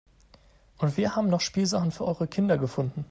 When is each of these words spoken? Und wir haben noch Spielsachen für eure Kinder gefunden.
Und 0.79 0.97
wir 0.97 1.15
haben 1.15 1.29
noch 1.29 1.41
Spielsachen 1.41 1.91
für 1.91 2.05
eure 2.05 2.27
Kinder 2.27 2.57
gefunden. 2.57 2.99